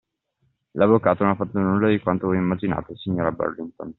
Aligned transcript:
L'avvocato 0.71 1.21
non 1.21 1.33
ha 1.33 1.35
fatto 1.35 1.59
nulla 1.59 1.87
di 1.89 1.99
quanto 1.99 2.25
voi 2.25 2.37
immaginate, 2.37 2.95
signorina 2.95 3.31
Burlington! 3.33 3.89